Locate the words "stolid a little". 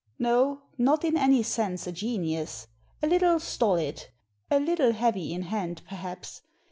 3.39-4.93